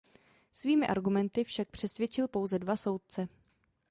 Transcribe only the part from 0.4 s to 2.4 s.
Svými argumenty však přesvědčil